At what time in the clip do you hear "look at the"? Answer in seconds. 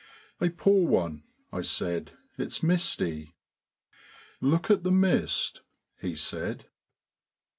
4.41-4.89